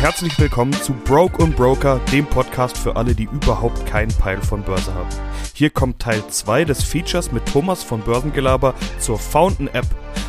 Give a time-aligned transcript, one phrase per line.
[0.00, 4.62] herzlich willkommen zu Broke und Broker, dem Podcast für alle, die überhaupt keinen Peil von
[4.62, 5.10] Börse haben.
[5.52, 9.84] Hier kommt Teil 2 des Features mit Thomas von Börsengelaber zur Fountain App.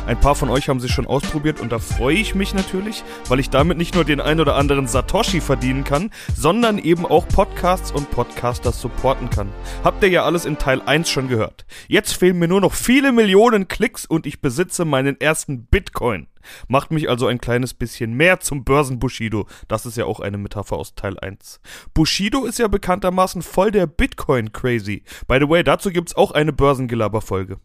[0.06, 3.40] Ein paar von euch haben sie schon ausprobiert und da freue ich mich natürlich, weil
[3.40, 7.92] ich damit nicht nur den ein oder anderen Satoshi verdienen kann, sondern eben auch Podcasts
[7.92, 9.48] und Podcasters supporten kann.
[9.84, 11.64] Habt ihr ja alles in Teil 1 schon gehört.
[11.88, 16.26] Jetzt fehlen mir nur noch viele Millionen Klicks und ich besitze meinen ersten Bitcoin.
[16.68, 19.46] Macht mich also ein kleines bisschen mehr zum Börsen-Bushido.
[19.68, 21.60] Das ist ja auch eine Metapher aus Teil 1.
[21.94, 25.04] Bushido ist ja bekanntermaßen voll der Bitcoin-Crazy.
[25.26, 27.58] By the way, dazu gibt's auch eine Börsengelaber-Folge.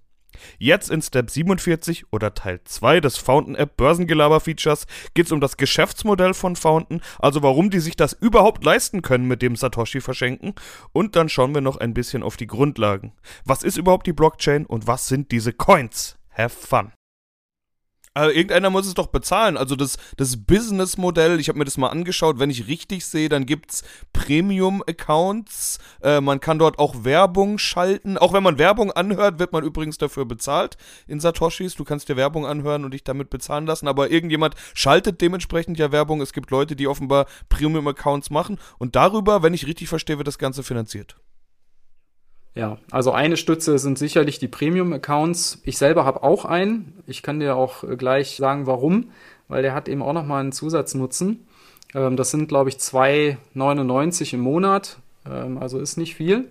[0.59, 5.41] Jetzt in Step 47 oder Teil 2 des Fountain App Börsengelaber Features geht es um
[5.41, 10.01] das Geschäftsmodell von Fountain, also warum die sich das überhaupt leisten können mit dem Satoshi
[10.01, 10.53] verschenken
[10.93, 13.13] und dann schauen wir noch ein bisschen auf die Grundlagen.
[13.45, 16.17] Was ist überhaupt die Blockchain und was sind diese Coins?
[16.31, 16.96] Have fun!
[18.17, 19.57] Also irgendeiner muss es doch bezahlen.
[19.57, 23.45] Also das, das Business-Modell, ich habe mir das mal angeschaut, wenn ich richtig sehe, dann
[23.45, 25.77] gibt es Premium-Accounts.
[26.01, 28.17] Äh, man kann dort auch Werbung schalten.
[28.17, 31.75] Auch wenn man Werbung anhört, wird man übrigens dafür bezahlt in Satoshis.
[31.75, 33.87] Du kannst dir Werbung anhören und dich damit bezahlen lassen.
[33.87, 36.19] Aber irgendjemand schaltet dementsprechend ja Werbung.
[36.21, 38.57] Es gibt Leute, die offenbar Premium-Accounts machen.
[38.79, 41.17] Und darüber, wenn ich richtig verstehe, wird das Ganze finanziert.
[42.57, 45.61] Ja, also eine Stütze sind sicherlich die Premium-Accounts.
[45.63, 46.93] Ich selber habe auch einen.
[47.05, 49.11] Ich kann dir auch äh, gleich sagen, warum,
[49.47, 51.45] weil der hat eben auch nochmal einen Zusatznutzen.
[51.93, 54.97] Ähm, das sind, glaube ich, 2,99 im Monat,
[55.29, 56.49] ähm, also ist nicht viel.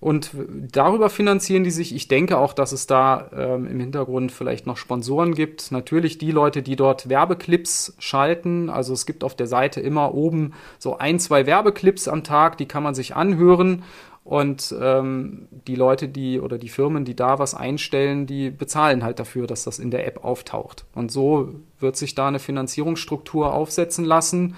[0.00, 0.30] Und
[0.70, 1.92] darüber finanzieren die sich.
[1.92, 5.72] Ich denke auch, dass es da ähm, im Hintergrund vielleicht noch Sponsoren gibt.
[5.72, 8.70] Natürlich die Leute, die dort Werbeclips schalten.
[8.70, 12.66] Also es gibt auf der Seite immer oben so ein, zwei Werbeclips am Tag, die
[12.66, 13.82] kann man sich anhören.
[14.28, 19.18] Und ähm, die Leute, die oder die Firmen, die da was einstellen, die bezahlen halt
[19.18, 20.84] dafür, dass das in der App auftaucht.
[20.94, 24.54] Und so wird sich da eine Finanzierungsstruktur aufsetzen lassen.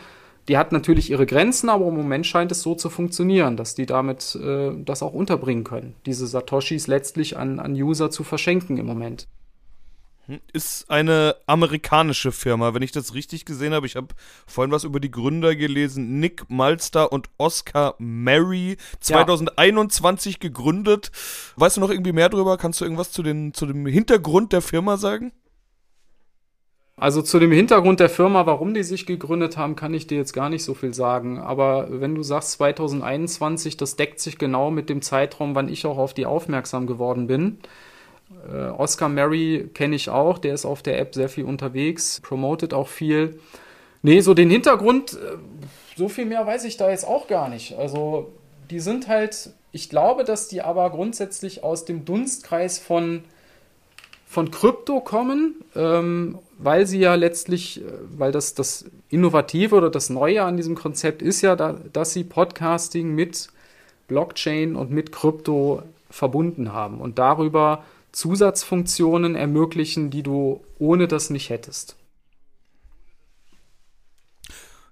[0.48, 3.86] Die hat natürlich ihre Grenzen, aber im Moment scheint es so zu funktionieren, dass die
[3.86, 8.86] damit äh, das auch unterbringen können, diese Satoshis letztlich an, an User zu verschenken im
[8.86, 9.28] Moment.
[10.52, 13.86] Ist eine amerikanische Firma, wenn ich das richtig gesehen habe.
[13.86, 14.08] Ich habe
[14.46, 16.20] vorhin was über die Gründer gelesen.
[16.20, 20.38] Nick Malster und Oscar Mary, 2021 ja.
[20.40, 21.10] gegründet.
[21.56, 22.56] Weißt du noch irgendwie mehr darüber?
[22.56, 25.32] Kannst du irgendwas zu, den, zu dem Hintergrund der Firma sagen?
[27.00, 30.34] Also zu dem Hintergrund der Firma, warum die sich gegründet haben, kann ich dir jetzt
[30.34, 31.38] gar nicht so viel sagen.
[31.38, 35.96] Aber wenn du sagst 2021, das deckt sich genau mit dem Zeitraum, wann ich auch
[35.96, 37.58] auf die aufmerksam geworden bin.
[38.52, 42.74] Äh, Oscar Mary kenne ich auch, der ist auf der App sehr viel unterwegs, promotet
[42.74, 43.40] auch viel.
[44.02, 45.36] Nee, so den Hintergrund, äh,
[45.96, 47.76] so viel mehr weiß ich da jetzt auch gar nicht.
[47.76, 48.32] Also,
[48.70, 53.24] die sind halt, ich glaube, dass die aber grundsätzlich aus dem Dunstkreis von,
[54.26, 57.84] von Krypto kommen, ähm, weil sie ja letztlich, äh,
[58.16, 62.24] weil das, das Innovative oder das Neue an diesem Konzept ist ja, da, dass sie
[62.24, 63.48] Podcasting mit
[64.08, 71.50] Blockchain und mit Krypto verbunden haben und darüber Zusatzfunktionen ermöglichen, die du ohne das nicht
[71.50, 71.96] hättest.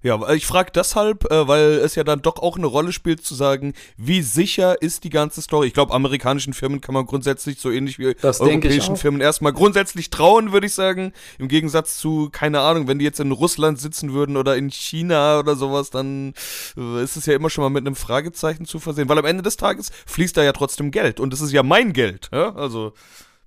[0.02, 3.34] Ja, ich frage deshalb, äh, weil es ja dann doch auch eine Rolle spielt zu
[3.34, 5.66] sagen, wie sicher ist die ganze Story.
[5.66, 10.10] Ich glaube, amerikanischen Firmen kann man grundsätzlich so ähnlich wie das europäischen Firmen erstmal grundsätzlich
[10.10, 11.12] trauen, würde ich sagen.
[11.38, 15.40] Im Gegensatz zu, keine Ahnung, wenn die jetzt in Russland sitzen würden oder in China
[15.40, 16.34] oder sowas, dann
[16.76, 19.08] äh, ist es ja immer schon mal mit einem Fragezeichen zu versehen.
[19.08, 21.92] Weil am Ende des Tages fließt da ja trotzdem Geld und es ist ja mein
[21.92, 22.28] Geld.
[22.32, 22.54] Ja?
[22.54, 22.92] Also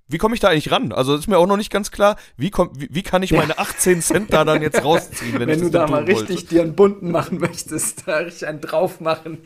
[0.08, 0.92] wie komme ich da eigentlich ran?
[0.92, 3.58] Also ist mir auch noch nicht ganz klar, wie, komm, wie, wie kann ich meine
[3.58, 6.48] 18 Cent da dann jetzt rausziehen, wenn, wenn du da mal richtig wollte?
[6.48, 9.38] dir einen bunten machen möchtest, da richtig einen drauf machen.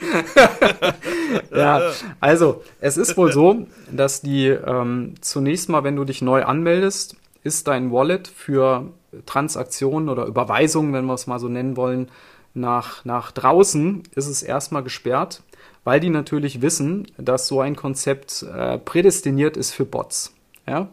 [1.55, 6.45] ja, also es ist wohl so, dass die ähm, zunächst mal, wenn du dich neu
[6.45, 8.91] anmeldest, ist dein Wallet für
[9.25, 12.09] Transaktionen oder Überweisungen, wenn wir es mal so nennen wollen,
[12.55, 15.43] nach, nach draußen ist es erstmal gesperrt,
[15.85, 20.36] weil die natürlich wissen, dass so ein Konzept äh, prädestiniert ist für Bots.
[20.69, 20.89] Ja?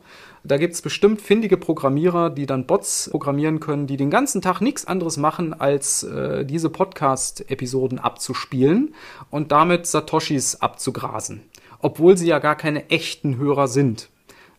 [0.45, 4.59] Da gibt es bestimmt findige Programmierer, die dann Bots programmieren können, die den ganzen Tag
[4.59, 8.93] nichts anderes machen, als äh, diese Podcast-Episoden abzuspielen
[9.29, 11.43] und damit Satoshis abzugrasen.
[11.79, 14.09] Obwohl sie ja gar keine echten Hörer sind.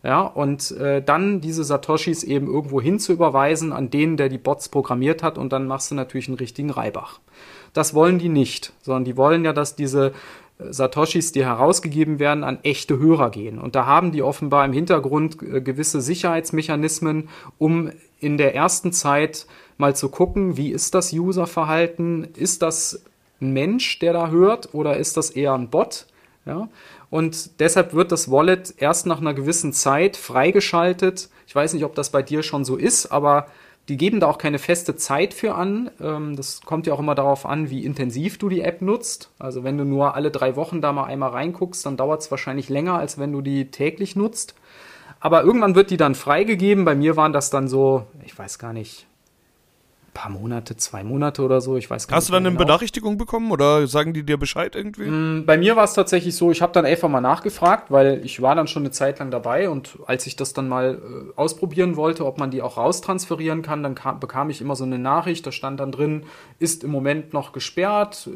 [0.01, 4.37] Ja, und äh, dann diese Satoshis eben irgendwo hin zu überweisen an den, der die
[4.37, 7.19] Bots programmiert hat, und dann machst du natürlich einen richtigen Reibach.
[7.73, 10.13] Das wollen die nicht, sondern die wollen ja, dass diese
[10.57, 13.59] Satoshis, die herausgegeben werden, an echte Hörer gehen.
[13.59, 19.47] Und da haben die offenbar im Hintergrund äh, gewisse Sicherheitsmechanismen, um in der ersten Zeit
[19.77, 22.29] mal zu gucken, wie ist das Userverhalten?
[22.35, 23.03] Ist das
[23.41, 26.05] ein Mensch, der da hört, oder ist das eher ein Bot?
[26.45, 26.69] Ja?
[27.09, 31.29] Und deshalb wird das Wallet erst nach einer gewissen Zeit freigeschaltet.
[31.47, 33.47] Ich weiß nicht, ob das bei dir schon so ist, aber
[33.87, 35.91] die geben da auch keine feste Zeit für an.
[36.01, 39.29] Ähm, das kommt ja auch immer darauf an, wie intensiv du die App nutzt.
[39.39, 42.69] Also wenn du nur alle drei Wochen da mal einmal reinguckst, dann dauert es wahrscheinlich
[42.69, 44.55] länger, als wenn du die täglich nutzt.
[45.19, 46.85] Aber irgendwann wird die dann freigegeben.
[46.85, 49.07] Bei mir waren das dann so, ich weiß gar nicht,
[50.15, 51.77] paar Monate, zwei Monate oder so.
[51.77, 52.25] Ich weiß gar Hast nicht.
[52.25, 52.65] Hast du dann eine genau.
[52.65, 55.03] Benachrichtigung bekommen oder sagen die dir Bescheid irgendwie?
[55.03, 58.41] Mm, bei mir war es tatsächlich so, ich habe dann einfach mal nachgefragt, weil ich
[58.41, 61.97] war dann schon eine Zeit lang dabei und als ich das dann mal äh, ausprobieren
[61.97, 65.45] wollte, ob man die auch raustransferieren kann, dann kam, bekam ich immer so eine Nachricht,
[65.45, 66.23] da stand dann drin,
[66.57, 68.31] ist im Moment noch gesperrt, äh,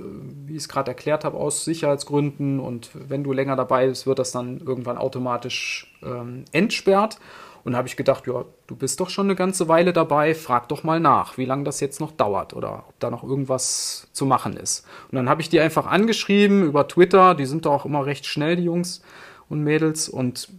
[0.47, 4.19] wie ich es gerade erklärt habe, aus Sicherheitsgründen und wenn du länger dabei bist, wird
[4.19, 7.17] das dann irgendwann automatisch ähm, entsperrt.
[7.63, 10.83] Und habe ich gedacht, ja, du bist doch schon eine ganze Weile dabei, frag doch
[10.83, 14.55] mal nach, wie lange das jetzt noch dauert oder ob da noch irgendwas zu machen
[14.55, 14.85] ist.
[15.11, 18.25] Und dann habe ich die einfach angeschrieben über Twitter, die sind da auch immer recht
[18.25, 19.01] schnell, die Jungs
[19.49, 20.07] und Mädels.
[20.07, 20.49] Und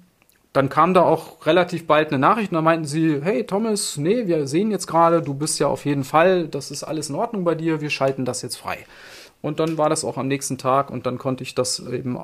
[0.52, 4.26] dann kam da auch relativ bald eine Nachricht und da meinten sie, hey Thomas, nee,
[4.26, 7.44] wir sehen jetzt gerade, du bist ja auf jeden Fall, das ist alles in Ordnung
[7.44, 8.84] bei dir, wir schalten das jetzt frei.
[9.42, 12.18] Und dann war das auch am nächsten Tag und dann konnte ich das eben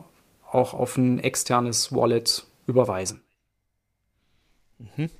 [0.51, 3.26] auch auf ein externes Wallet überweisen.
[4.79, 5.11] Mhm.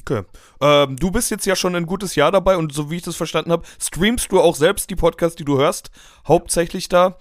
[0.00, 0.22] Okay.
[0.60, 3.16] Ähm, du bist jetzt ja schon ein gutes Jahr dabei und so wie ich das
[3.16, 5.90] verstanden habe, streamst du auch selbst die Podcasts, die du hörst,
[6.26, 7.16] hauptsächlich da.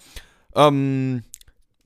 [0.55, 1.23] Ähm,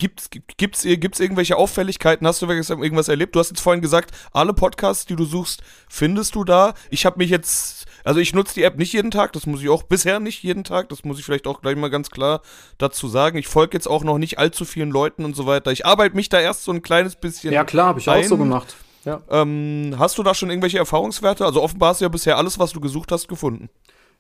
[0.02, 2.26] Gibt's, gibt's, gibt's irgendwelche Auffälligkeiten?
[2.26, 3.36] Hast du irgendwas erlebt?
[3.36, 6.74] Du hast jetzt vorhin gesagt, alle Podcasts, die du suchst, findest du da.
[6.90, 9.70] Ich habe mich jetzt, also ich nutze die App nicht jeden Tag, das muss ich
[9.70, 12.42] auch bisher nicht jeden Tag, das muss ich vielleicht auch gleich mal ganz klar
[12.80, 13.38] dazu sagen.
[13.38, 15.72] Ich folge jetzt auch noch nicht allzu vielen Leuten und so weiter.
[15.72, 17.54] Ich arbeite mich da erst so ein kleines bisschen.
[17.54, 18.24] Ja, klar, habe ich ein.
[18.24, 18.76] auch so gemacht.
[19.04, 19.22] Ja.
[19.30, 21.46] Ähm, hast du da schon irgendwelche Erfahrungswerte?
[21.46, 23.70] Also offenbar hast du ja bisher alles, was du gesucht hast, gefunden.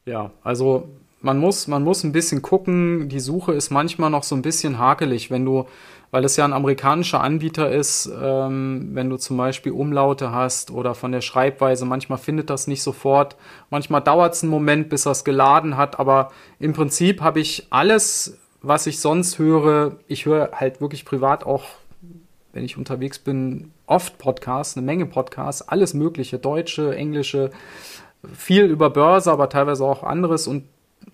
[0.05, 0.89] Ja, also
[1.21, 3.07] man muss, man muss ein bisschen gucken.
[3.09, 5.67] Die Suche ist manchmal noch so ein bisschen hakelig, wenn du,
[6.09, 10.95] weil es ja ein amerikanischer Anbieter ist, ähm, wenn du zum Beispiel Umlaute hast oder
[10.95, 13.35] von der Schreibweise, manchmal findet das nicht sofort.
[13.69, 18.39] Manchmal dauert es einen Moment, bis es geladen hat, aber im Prinzip habe ich alles,
[18.63, 21.65] was ich sonst höre, ich höre halt wirklich privat auch
[22.53, 27.51] wenn ich unterwegs bin, oft Podcasts, eine Menge Podcasts, alles Mögliche, deutsche, englische,
[28.33, 30.47] viel über Börse, aber teilweise auch anderes.
[30.47, 30.65] Und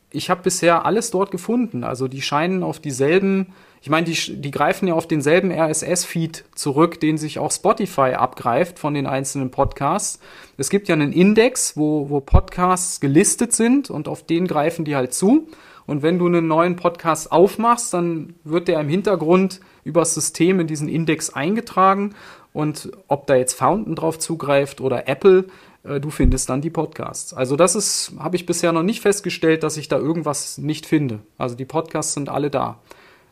[0.10, 1.84] ich habe bisher alles dort gefunden.
[1.84, 7.00] Also die scheinen auf dieselben, ich meine, die, die greifen ja auf denselben RSS-Feed zurück,
[7.00, 10.19] den sich auch Spotify abgreift von den einzelnen Podcasts.
[10.57, 14.95] Es gibt ja einen Index, wo, wo Podcasts gelistet sind und auf den greifen die
[14.95, 15.48] halt zu.
[15.88, 20.68] Und wenn du einen neuen Podcast aufmachst, dann wird der im Hintergrund übers System in
[20.68, 22.13] diesen Index eingetragen.
[22.54, 25.45] Und ob da jetzt Fountain drauf zugreift oder Apple,
[25.84, 27.34] äh, du findest dann die Podcasts.
[27.34, 31.19] Also das ist, habe ich bisher noch nicht festgestellt, dass ich da irgendwas nicht finde.
[31.38, 32.80] Also die Podcasts sind alle da.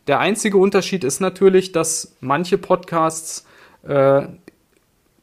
[0.08, 3.46] Der einzige Unterschied ist natürlich, dass manche Podcasts
[3.84, 4.28] äh,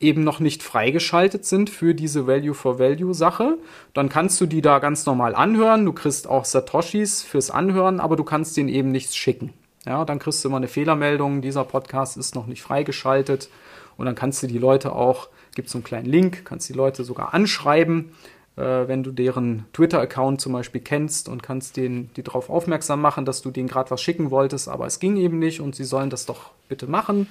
[0.02, 3.58] eben noch nicht freigeschaltet sind für diese Value for Value Sache.
[3.94, 5.84] Dann kannst du die da ganz normal anhören.
[5.84, 9.52] Du kriegst auch Satoshis fürs Anhören, aber du kannst denen eben nichts schicken.
[9.86, 13.48] Ja, dann kriegst du immer eine Fehlermeldung, dieser Podcast ist noch nicht freigeschaltet.
[13.96, 17.04] Und dann kannst du die Leute auch, gibt so einen kleinen Link, kannst die Leute
[17.04, 18.12] sogar anschreiben,
[18.56, 23.24] äh, wenn du deren Twitter-Account zum Beispiel kennst und kannst den, die darauf aufmerksam machen,
[23.24, 26.10] dass du denen gerade was schicken wolltest, aber es ging eben nicht und sie sollen
[26.10, 27.26] das doch bitte machen.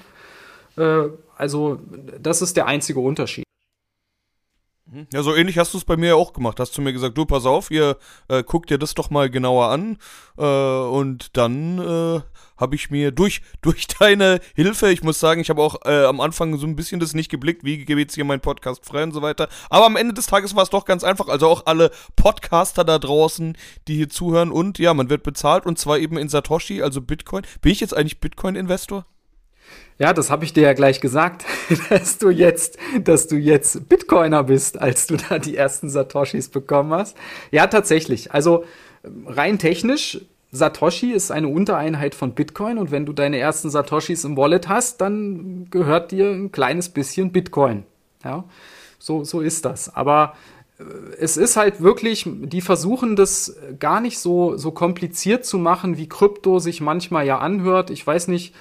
[0.78, 1.80] Äh, also,
[2.20, 3.46] das ist der einzige Unterschied.
[4.92, 5.08] Mhm.
[5.14, 6.60] Ja, so ähnlich hast du es bei mir auch gemacht.
[6.60, 7.98] Hast du mir gesagt, du, pass auf, ihr
[8.28, 9.98] äh, guckt dir das doch mal genauer an.
[10.38, 12.22] Äh, und dann äh,
[12.58, 16.20] habe ich mir durch, durch deine Hilfe, ich muss sagen, ich habe auch äh, am
[16.20, 19.14] Anfang so ein bisschen das nicht geblickt, wie geht jetzt hier mein Podcast frei und
[19.14, 19.48] so weiter.
[19.70, 21.30] Aber am Ende des Tages war es doch ganz einfach.
[21.30, 24.52] Also auch alle Podcaster da draußen, die hier zuhören.
[24.52, 27.46] Und ja, man wird bezahlt und zwar eben in Satoshi, also Bitcoin.
[27.62, 29.06] Bin ich jetzt eigentlich Bitcoin-Investor?
[29.98, 31.46] Ja, das habe ich dir ja gleich gesagt,
[31.90, 36.94] dass du jetzt, dass du jetzt Bitcoiner bist, als du da die ersten Satoshis bekommen
[36.94, 37.16] hast.
[37.52, 38.32] Ja, tatsächlich.
[38.32, 38.64] Also
[39.26, 40.20] rein technisch,
[40.52, 45.00] Satoshi ist eine Untereinheit von Bitcoin und wenn du deine ersten Satoshis im Wallet hast,
[45.00, 47.84] dann gehört dir ein kleines bisschen Bitcoin.
[48.24, 48.44] Ja,
[49.00, 49.96] so, so ist das.
[49.96, 50.36] Aber
[50.78, 50.84] äh,
[51.20, 56.10] es ist halt wirklich, die versuchen das gar nicht so, so kompliziert zu machen, wie
[56.10, 57.90] Krypto sich manchmal ja anhört.
[57.90, 58.54] Ich weiß nicht,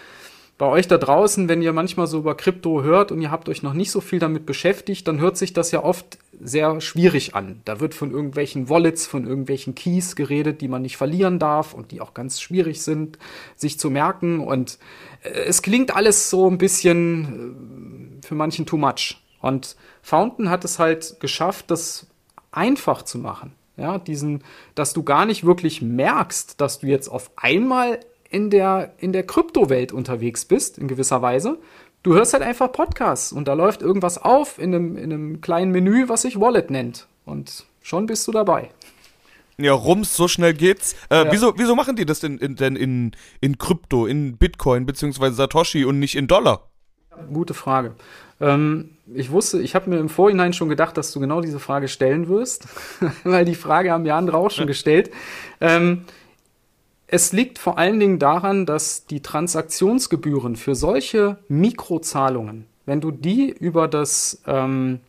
[0.60, 3.62] bei euch da draußen, wenn ihr manchmal so über Krypto hört und ihr habt euch
[3.62, 7.62] noch nicht so viel damit beschäftigt, dann hört sich das ja oft sehr schwierig an.
[7.64, 11.92] Da wird von irgendwelchen Wallets, von irgendwelchen Keys geredet, die man nicht verlieren darf und
[11.92, 13.18] die auch ganz schwierig sind,
[13.56, 14.40] sich zu merken.
[14.40, 14.78] Und
[15.22, 19.16] äh, es klingt alles so ein bisschen äh, für manchen too much.
[19.40, 22.06] Und Fountain hat es halt geschafft, das
[22.52, 23.54] einfach zu machen.
[23.78, 28.00] Ja, diesen, dass du gar nicht wirklich merkst, dass du jetzt auf einmal
[28.30, 31.58] in der, in der Kryptowelt unterwegs bist, in gewisser Weise.
[32.02, 35.70] Du hörst halt einfach Podcasts und da läuft irgendwas auf in einem, in einem kleinen
[35.72, 37.06] Menü, was sich Wallet nennt.
[37.26, 38.70] Und schon bist du dabei.
[39.58, 40.94] Ja, rums, so schnell geht's.
[41.10, 41.32] Äh, ja.
[41.32, 45.84] wieso, wieso machen die das denn in, denn in, in Krypto, in Bitcoin beziehungsweise Satoshi
[45.84, 46.70] und nicht in Dollar?
[47.30, 47.94] Gute Frage.
[48.40, 51.88] Ähm, ich wusste, ich habe mir im Vorhinein schon gedacht, dass du genau diese Frage
[51.88, 52.68] stellen wirst,
[53.24, 55.10] weil die Frage haben ja andere auch schon gestellt.
[55.60, 56.06] Ähm,
[57.12, 63.50] es liegt vor allen Dingen daran, dass die Transaktionsgebühren für solche Mikrozahlungen, wenn du die
[63.50, 65.00] über das ähm,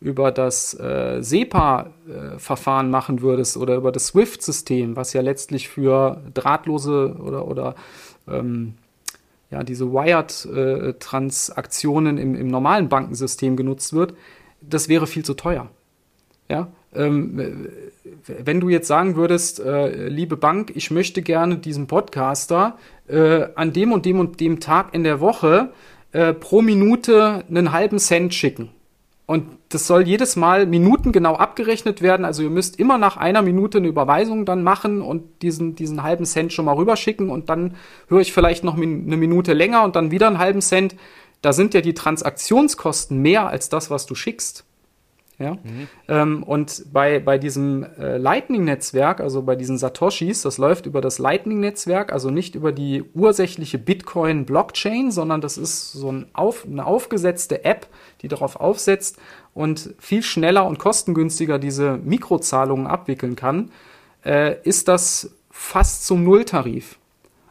[0.00, 7.16] über das äh, SEPA-Verfahren machen würdest oder über das SWIFT-System, was ja letztlich für drahtlose
[7.18, 7.74] oder, oder
[8.28, 8.74] ähm,
[9.50, 14.12] ja, diese Wired-Transaktionen im, im normalen Bankensystem genutzt wird,
[14.60, 15.70] das wäre viel zu teuer.
[16.50, 17.70] Ja, ähm,
[18.26, 22.76] wenn du jetzt sagen würdest, äh, liebe Bank, ich möchte gerne diesem Podcaster
[23.08, 25.72] äh, an dem und dem und dem Tag in der Woche
[26.12, 28.70] äh, pro Minute einen halben Cent schicken.
[29.26, 32.26] Und das soll jedes Mal minutengenau abgerechnet werden.
[32.26, 36.26] Also ihr müsst immer nach einer Minute eine Überweisung dann machen und diesen, diesen halben
[36.26, 37.74] Cent schon mal rüberschicken und dann
[38.08, 40.94] höre ich vielleicht noch eine Minute länger und dann wieder einen halben Cent.
[41.40, 44.66] Da sind ja die Transaktionskosten mehr als das, was du schickst.
[45.38, 45.54] Ja?
[45.54, 45.88] Mhm.
[46.08, 51.18] Ähm, und bei, bei diesem äh, Lightning-Netzwerk, also bei diesen Satoshis, das läuft über das
[51.18, 57.64] Lightning-Netzwerk, also nicht über die ursächliche Bitcoin-Blockchain, sondern das ist so ein auf, eine aufgesetzte
[57.64, 57.88] App,
[58.22, 59.18] die darauf aufsetzt
[59.54, 63.70] und viel schneller und kostengünstiger diese Mikrozahlungen abwickeln kann,
[64.24, 66.98] äh, ist das fast zum Nulltarif.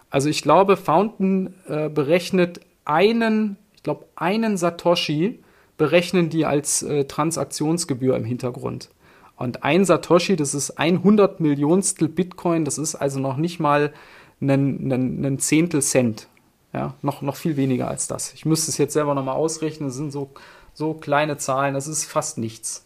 [0.09, 5.42] Also ich glaube, Fountain äh, berechnet einen, ich glaube, einen Satoshi
[5.83, 8.89] berechnen die als äh, Transaktionsgebühr im Hintergrund.
[9.35, 13.91] Und ein Satoshi, das ist ein hundert Millionstel Bitcoin, das ist also noch nicht mal
[14.39, 16.29] ein, Zehntel Cent.
[16.71, 18.33] Ja, noch, noch viel weniger als das.
[18.33, 20.29] Ich müsste es jetzt selber nochmal ausrechnen, das sind so,
[20.73, 22.85] so kleine Zahlen, das ist fast nichts.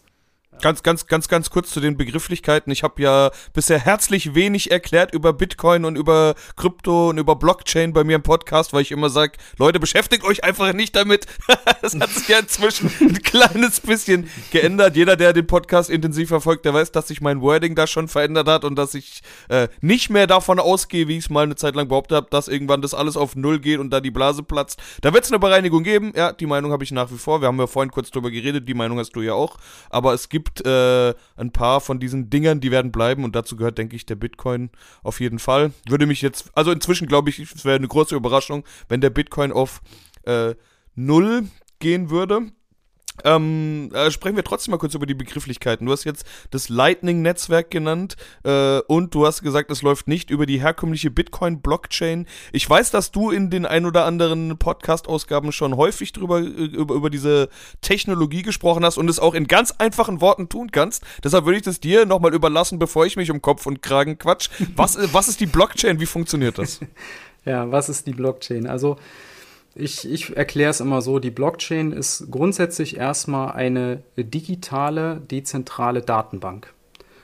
[0.60, 2.72] Ganz, ganz, ganz, ganz kurz zu den Begrifflichkeiten.
[2.72, 7.92] Ich habe ja bisher herzlich wenig erklärt über Bitcoin und über Krypto und über Blockchain
[7.92, 11.26] bei mir im Podcast, weil ich immer sage, Leute, beschäftigt euch einfach nicht damit.
[11.82, 14.96] das hat sich ja inzwischen ein kleines bisschen geändert.
[14.96, 18.48] Jeder, der den Podcast intensiv verfolgt, der weiß, dass sich mein Wording da schon verändert
[18.48, 21.76] hat und dass ich äh, nicht mehr davon ausgehe, wie ich es mal eine Zeit
[21.76, 24.80] lang behauptet habe, dass irgendwann das alles auf Null geht und da die Blase platzt.
[25.02, 26.12] Da wird es eine Bereinigung geben.
[26.16, 27.40] Ja, die Meinung habe ich nach wie vor.
[27.40, 29.56] Wir haben ja vorhin kurz drüber geredet, die Meinung hast du ja auch.
[29.90, 33.56] Aber es gibt gibt äh, ein paar von diesen Dingern, die werden bleiben und dazu
[33.56, 34.70] gehört, denke ich, der Bitcoin
[35.02, 35.72] auf jeden Fall.
[35.88, 39.50] Würde mich jetzt, also inzwischen glaube ich, es wäre eine große Überraschung, wenn der Bitcoin
[39.50, 39.80] auf
[40.22, 40.54] äh,
[40.94, 41.48] null
[41.80, 42.52] gehen würde.
[43.24, 45.86] Ähm, äh, sprechen wir trotzdem mal kurz über die Begrifflichkeiten.
[45.86, 50.46] Du hast jetzt das Lightning-Netzwerk genannt äh, und du hast gesagt, es läuft nicht über
[50.46, 52.26] die herkömmliche Bitcoin-Blockchain.
[52.52, 56.94] Ich weiß, dass du in den ein oder anderen Podcast-Ausgaben schon häufig drüber, äh, über,
[56.94, 57.48] über diese
[57.80, 61.02] Technologie gesprochen hast und es auch in ganz einfachen Worten tun kannst.
[61.22, 64.48] Deshalb würde ich das dir nochmal überlassen, bevor ich mich um Kopf und Kragen quatsch.
[64.76, 66.00] Was, äh, was ist die Blockchain?
[66.00, 66.80] Wie funktioniert das?
[67.44, 68.66] Ja, was ist die Blockchain?
[68.66, 68.98] Also
[69.78, 76.72] ich, ich erkläre es immer so, die Blockchain ist grundsätzlich erstmal eine digitale, dezentrale Datenbank.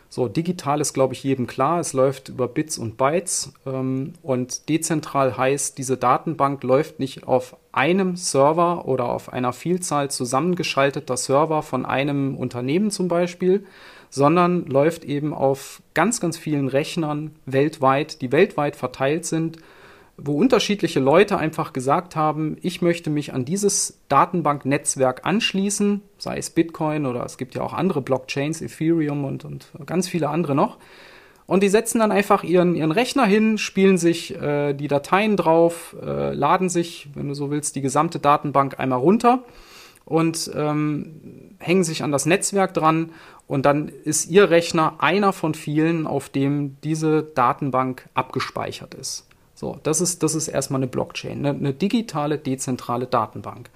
[0.08, 1.80] So, digital ist, glaube ich, jedem klar.
[1.80, 3.52] Es läuft über Bits und Bytes.
[3.66, 10.12] Ähm, und dezentral heißt, diese Datenbank läuft nicht auf einem Server oder auf einer Vielzahl
[10.12, 13.66] zusammengeschalteter Server von einem Unternehmen zum Beispiel,
[14.08, 19.58] sondern läuft eben auf ganz, ganz vielen Rechnern weltweit, die weltweit verteilt sind
[20.16, 26.50] wo unterschiedliche Leute einfach gesagt haben, ich möchte mich an dieses Datenbanknetzwerk anschließen, sei es
[26.50, 30.78] Bitcoin oder es gibt ja auch andere Blockchains, Ethereum und, und ganz viele andere noch.
[31.47, 35.94] Und die setzen dann einfach ihren, ihren Rechner hin, spielen sich äh, die Dateien drauf,
[36.00, 39.44] äh, laden sich, wenn du so willst, die gesamte Datenbank einmal runter
[40.06, 43.11] und ähm, hängen sich an das Netzwerk dran.
[43.47, 49.26] Und dann ist ihr Rechner einer von vielen, auf dem diese Datenbank abgespeichert ist.
[49.64, 53.71] So, das ist, das ist erstmal eine Blockchain, eine, eine digitale, dezentrale Datenbank.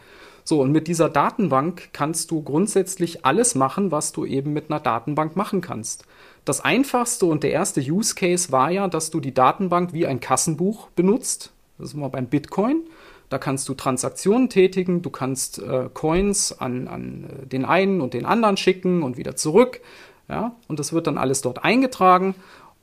[0.44, 4.80] So, und mit dieser Datenbank kannst du grundsätzlich alles machen, was du eben mit einer
[4.80, 6.04] Datenbank machen kannst.
[6.44, 10.20] Das einfachste und der erste Use Case war ja, dass du die Datenbank wie ein
[10.20, 11.52] Kassenbuch benutzt.
[11.78, 12.82] Das ist mal beim Bitcoin.
[13.30, 18.12] Da kannst du Transaktionen tätigen, du kannst äh, Coins an, an äh, den einen und
[18.12, 19.80] den anderen schicken und wieder zurück.
[20.28, 22.34] Ja, und das wird dann alles dort eingetragen.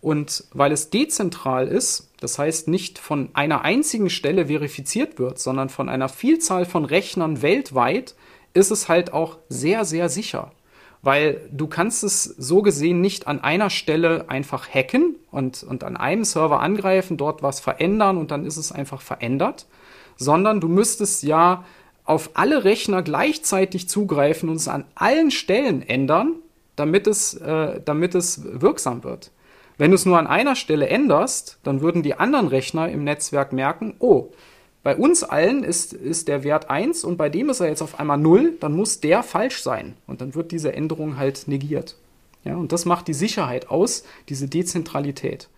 [0.05, 5.67] Und weil es dezentral ist, das heißt nicht von einer einzigen Stelle verifiziert wird, sondern
[5.69, 8.13] von einer Vielzahl von Rechnern weltweit,
[8.53, 10.51] ist es halt auch sehr, sehr sicher.
[11.01, 15.97] Weil du kannst es so gesehen nicht an einer Stelle einfach hacken und, und an
[15.97, 19.65] einem Server angreifen, dort was verändern und dann ist es einfach verändert,
[20.17, 21.65] sondern du müsstest ja
[22.03, 26.35] auf alle Rechner gleichzeitig zugreifen und es an allen Stellen ändern
[26.75, 29.31] damit es, äh, damit es wirksam wird.
[29.77, 33.53] Wenn du es nur an einer Stelle änderst, dann würden die anderen Rechner im Netzwerk
[33.53, 34.32] merken, oh,
[34.84, 38.00] bei uns allen ist, ist der Wert 1 und bei dem ist er jetzt auf
[38.00, 39.98] einmal 0, dann muss der falsch sein.
[40.05, 41.98] Und dann wird diese Änderung halt negiert.
[42.44, 45.50] Ja, und das macht die Sicherheit aus, diese Dezentralität.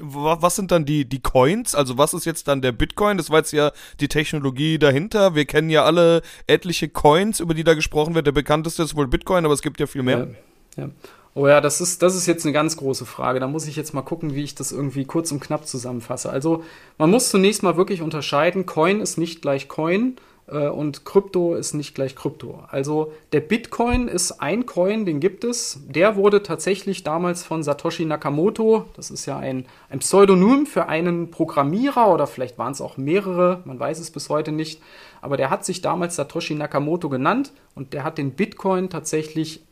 [0.00, 1.74] Was sind dann die, die Coins?
[1.74, 3.18] Also was ist jetzt dann der Bitcoin?
[3.18, 5.34] Das war jetzt ja die Technologie dahinter.
[5.34, 8.26] Wir kennen ja alle etliche Coins, über die da gesprochen wird.
[8.26, 10.28] Der bekannteste ist wohl Bitcoin, aber es gibt ja viel mehr.
[10.76, 10.90] Ja, ja.
[11.34, 13.38] Oh ja, das ist, das ist jetzt eine ganz große Frage.
[13.38, 16.28] Da muss ich jetzt mal gucken, wie ich das irgendwie kurz und knapp zusammenfasse.
[16.28, 16.64] Also
[16.98, 20.16] man muss zunächst mal wirklich unterscheiden, Coin ist nicht gleich Coin
[20.48, 22.64] äh, und Krypto ist nicht gleich Krypto.
[22.68, 25.80] Also der Bitcoin ist ein Coin, den gibt es.
[25.86, 31.30] Der wurde tatsächlich damals von Satoshi Nakamoto, das ist ja ein, ein Pseudonym für einen
[31.30, 34.82] Programmierer oder vielleicht waren es auch mehrere, man weiß es bis heute nicht,
[35.20, 39.62] aber der hat sich damals Satoshi Nakamoto genannt und der hat den Bitcoin tatsächlich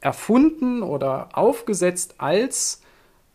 [0.00, 2.82] erfunden oder aufgesetzt als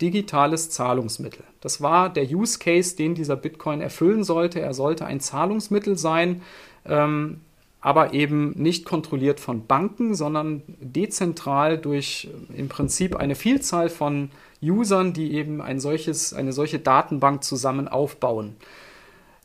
[0.01, 1.43] digitales Zahlungsmittel.
[1.61, 4.59] Das war der Use Case, den dieser Bitcoin erfüllen sollte.
[4.59, 6.41] Er sollte ein Zahlungsmittel sein,
[6.85, 7.41] ähm,
[7.79, 14.31] aber eben nicht kontrolliert von Banken, sondern dezentral durch äh, im Prinzip eine Vielzahl von
[14.61, 18.55] Usern, die eben ein solches, eine solche Datenbank zusammen aufbauen.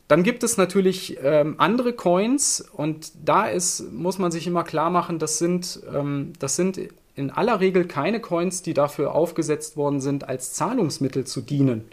[0.09, 4.89] Dann gibt es natürlich ähm, andere Coins und da ist, muss man sich immer klar
[4.89, 6.79] machen, das sind, ähm, das sind
[7.15, 11.85] in aller Regel keine Coins, die dafür aufgesetzt worden sind, als Zahlungsmittel zu dienen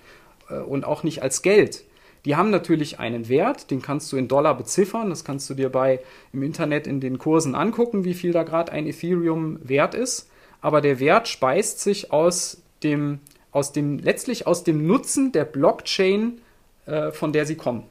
[0.49, 1.85] äh, und auch nicht als Geld.
[2.25, 5.11] Die haben natürlich einen Wert, den kannst du in Dollar beziffern.
[5.11, 6.01] Das kannst du dir bei
[6.33, 10.29] im Internet in den Kursen angucken, wie viel da gerade ein Ethereum wert ist.
[10.61, 13.21] Aber der Wert speist sich aus dem,
[13.53, 16.41] aus dem letztlich aus dem Nutzen der Blockchain,
[16.87, 17.85] äh, von der sie kommen.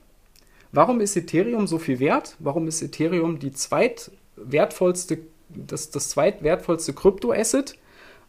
[0.73, 2.35] Warum ist Ethereum so viel wert?
[2.39, 7.77] Warum ist Ethereum die zweitwertvollste, das, das zweitwertvollste Kryptoasset?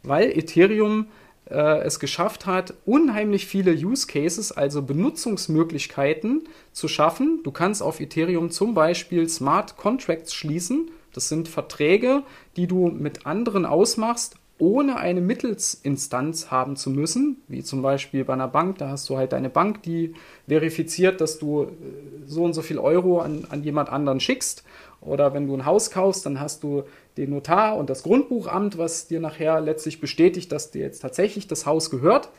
[0.02, 1.06] Weil Ethereum
[1.50, 7.40] äh, es geschafft hat, unheimlich viele Use Cases, also Benutzungsmöglichkeiten zu schaffen.
[7.44, 10.90] Du kannst auf Ethereum zum Beispiel Smart Contracts schließen.
[11.12, 12.22] Das sind Verträge,
[12.56, 18.32] die du mit anderen ausmachst, ohne eine Mittelsinstanz haben zu müssen, wie zum Beispiel bei
[18.32, 18.78] einer Bank.
[18.78, 20.14] Da hast du halt eine Bank, die
[20.48, 21.66] verifiziert, dass du äh,
[22.26, 24.64] so und so viel Euro an, an jemand anderen schickst.
[25.00, 26.84] Oder wenn du ein Haus kaufst, dann hast du
[27.16, 31.66] den Notar und das Grundbuchamt, was dir nachher letztlich bestätigt, dass dir jetzt tatsächlich das
[31.66, 32.30] Haus gehört.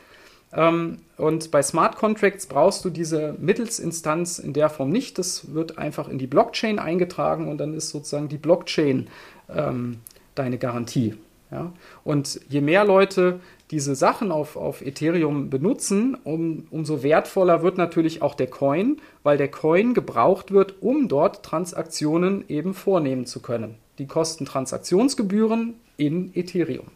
[0.52, 5.18] Ähm, und bei Smart Contracts brauchst du diese Mittelsinstanz in der Form nicht.
[5.18, 9.08] Das wird einfach in die Blockchain eingetragen und dann ist sozusagen die Blockchain
[9.54, 9.98] ähm,
[10.34, 11.14] deine Garantie.
[11.50, 11.72] Ja?
[12.04, 13.40] Und je mehr Leute
[13.70, 19.36] diese Sachen auf, auf Ethereum benutzen, um, umso wertvoller wird natürlich auch der Coin, weil
[19.36, 26.30] der Coin gebraucht wird, um dort Transaktionen eben vornehmen zu können die kosten Transaktionsgebühren in
[26.34, 26.86] Ethereum.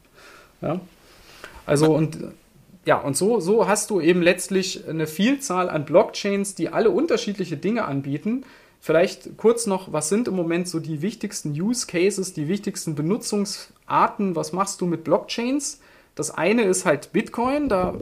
[0.60, 0.80] Ja?
[1.66, 2.18] Also und
[2.84, 7.56] ja, und so, so hast du eben letztlich eine Vielzahl an Blockchains, die alle unterschiedliche
[7.56, 8.44] Dinge anbieten.
[8.80, 14.34] Vielleicht kurz noch, was sind im Moment so die wichtigsten Use Cases, die wichtigsten Benutzungsarten?
[14.34, 15.80] Was machst du mit Blockchains?
[16.14, 17.94] Das eine ist halt Bitcoin, da,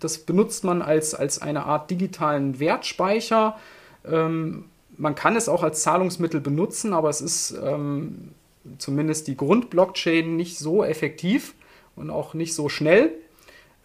[0.00, 3.58] das benutzt man als, als eine Art digitalen Wertspeicher.
[4.04, 8.32] Ähm, man kann es auch als Zahlungsmittel benutzen, aber es ist ähm,
[8.78, 11.54] zumindest die Grundblockchain nicht so effektiv
[11.94, 13.12] und auch nicht so schnell.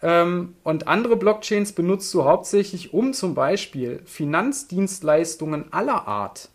[0.02, 6.48] Ähm, und andere Blockchains benutzt du hauptsächlich, um zum Beispiel Finanzdienstleistungen aller Art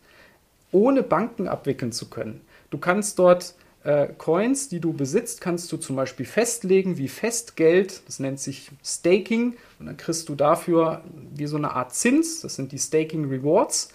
[0.71, 2.41] ohne Banken abwickeln zu können.
[2.69, 3.55] Du kannst dort
[3.87, 8.01] äh, Coins, die du besitzt, kannst du zum Beispiel festlegen wie Festgeld.
[8.05, 9.55] Das nennt sich Staking.
[9.79, 11.01] Und dann kriegst du dafür
[11.33, 12.41] wie so eine Art Zins.
[12.41, 13.93] Das sind die Staking Rewards.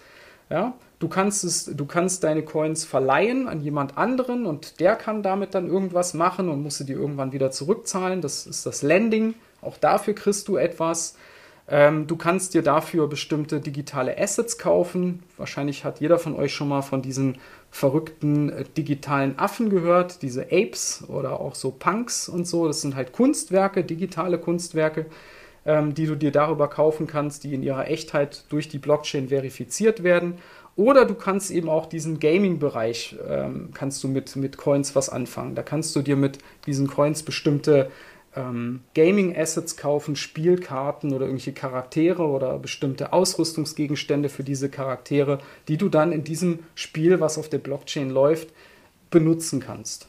[0.48, 5.22] Ja, du kannst es, du kannst deine Coins verleihen an jemand anderen und der kann
[5.22, 8.22] damit dann irgendwas machen und musst sie dir irgendwann wieder zurückzahlen.
[8.22, 9.34] Das ist das Lending.
[9.60, 11.16] Auch dafür kriegst du etwas.
[11.68, 15.22] Ähm, du kannst dir dafür bestimmte digitale Assets kaufen.
[15.36, 17.38] Wahrscheinlich hat jeder von euch schon mal von diesen
[17.70, 22.66] verrückten äh, digitalen Affen gehört, diese Apes oder auch so Punks und so.
[22.66, 25.06] Das sind halt Kunstwerke, digitale Kunstwerke
[25.64, 30.02] ähm, die du dir darüber kaufen kannst, die in ihrer Echtheit durch die Blockchain verifiziert
[30.02, 30.34] werden.
[30.74, 35.54] Oder du kannst eben auch diesen Gaming-Bereich, ähm, kannst du mit, mit Coins was anfangen.
[35.54, 37.90] Da kannst du dir mit diesen Coins bestimmte
[38.34, 45.88] ähm, Gaming-Assets kaufen, Spielkarten oder irgendwelche Charaktere oder bestimmte Ausrüstungsgegenstände für diese Charaktere, die du
[45.88, 48.48] dann in diesem Spiel, was auf der Blockchain läuft,
[49.10, 50.08] benutzen kannst.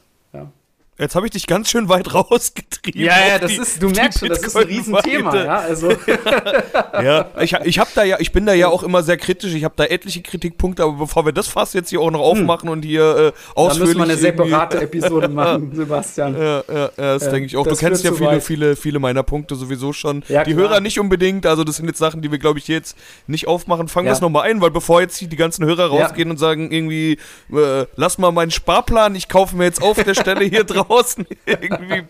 [0.96, 3.00] Jetzt habe ich dich ganz schön weit rausgetrieben.
[3.00, 5.56] Ja, ja, das die, ist, du merkst schon, das ist ein Riesenthema, ja.
[5.58, 5.90] Also.
[6.92, 9.54] ja, ich, ich habe da ja, ich bin da ja auch immer sehr kritisch.
[9.54, 12.26] Ich habe da etliche Kritikpunkte, aber bevor wir das Fass jetzt hier auch noch hm.
[12.26, 13.78] aufmachen und hier äh, ausführlich.
[13.78, 16.36] Da müssen wir eine separate Episode machen, Sebastian.
[16.36, 17.66] Ja, ja, ja das ja, denke ich auch.
[17.66, 20.22] Du kennst ja viele, viele, viele meiner Punkte sowieso schon.
[20.28, 20.68] Ja, die klar.
[20.68, 21.44] Hörer nicht unbedingt.
[21.44, 23.88] Also das sind jetzt Sachen, die wir, glaube ich, jetzt nicht aufmachen.
[23.88, 26.70] Fangen wir es nochmal ein, weil bevor jetzt hier die ganzen Hörer rausgehen und sagen
[26.70, 27.18] irgendwie,
[27.52, 32.04] äh, lass mal meinen Sparplan, ich kaufe mir jetzt auf der Stelle hier draußen irgendwie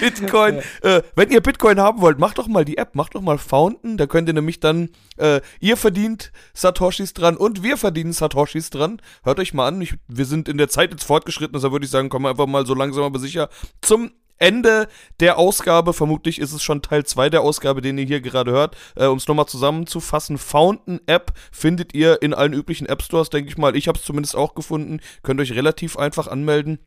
[0.00, 0.60] Bitcoin.
[0.82, 3.96] Äh, wenn ihr Bitcoin haben wollt, macht doch mal die App, macht doch mal Fountain.
[3.96, 9.00] Da könnt ihr nämlich dann, äh, ihr verdient Satoshis dran und wir verdienen Satoshis dran.
[9.22, 9.80] Hört euch mal an.
[9.80, 12.46] Ich, wir sind in der Zeit jetzt fortgeschritten, deshalb würde ich sagen, kommen wir einfach
[12.46, 13.48] mal so langsam aber sicher
[13.80, 14.88] zum Ende
[15.20, 15.92] der Ausgabe.
[15.92, 18.76] Vermutlich ist es schon Teil 2 der Ausgabe, den ihr hier gerade hört.
[18.96, 23.50] Äh, um es nochmal zusammenzufassen, Fountain App findet ihr in allen üblichen App Stores, denke
[23.50, 23.76] ich mal.
[23.76, 25.00] Ich habe es zumindest auch gefunden.
[25.22, 26.78] Könnt euch relativ einfach anmelden.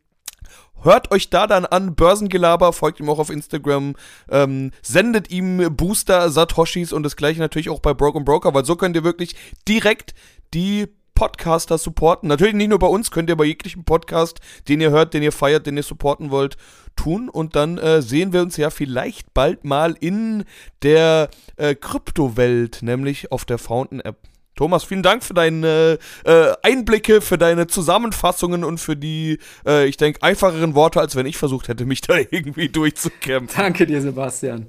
[0.84, 3.96] Hört euch da dann an, Börsengelaber, folgt ihm auch auf Instagram,
[4.30, 8.76] ähm, sendet ihm Booster, Satoshis und das gleiche natürlich auch bei Broken Broker, weil so
[8.76, 9.36] könnt ihr wirklich
[9.68, 10.16] direkt
[10.54, 10.88] die
[11.22, 12.28] Podcaster supporten.
[12.28, 15.32] Natürlich nicht nur bei uns, könnt ihr bei jeglichem Podcast, den ihr hört, den ihr
[15.32, 16.58] feiert, den ihr supporten wollt,
[16.96, 17.30] tun.
[17.30, 20.46] Und dann äh, sehen wir uns ja vielleicht bald mal in
[20.82, 24.18] der äh, Kryptowelt, nämlich auf der Fountain-App.
[24.56, 29.98] Thomas, vielen Dank für deine äh, Einblicke, für deine Zusammenfassungen und für die, äh, ich
[29.98, 33.58] denke, einfacheren Worte, als wenn ich versucht hätte, mich da irgendwie durchzukämpfen.
[33.58, 34.68] Danke dir, Sebastian.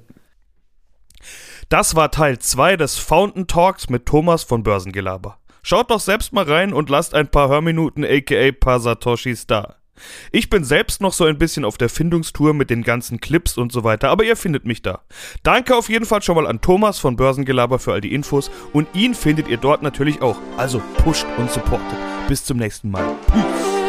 [1.69, 5.39] Das war Teil 2 des Fountain Talks mit Thomas von Börsengelaber.
[5.63, 9.77] Schaut doch selbst mal rein und lasst ein paar Hörminuten aka paar Satoshis da.
[10.31, 13.71] Ich bin selbst noch so ein bisschen auf der Findungstour mit den ganzen Clips und
[13.71, 15.01] so weiter, aber ihr findet mich da.
[15.43, 18.87] Danke auf jeden Fall schon mal an Thomas von Börsengelaber für all die Infos und
[18.93, 20.37] ihn findet ihr dort natürlich auch.
[20.57, 21.97] Also pusht und supportet.
[22.27, 23.15] Bis zum nächsten Mal.
[23.27, 23.82] Peace.